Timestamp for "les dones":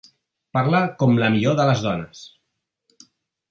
1.71-2.25